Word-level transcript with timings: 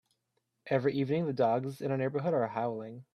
Every 0.67 0.93
evening, 0.95 1.27
the 1.27 1.33
dogs 1.33 1.79
in 1.79 1.91
our 1.91 1.97
neighbourhood 1.97 2.33
are 2.33 2.47
howling. 2.47 3.05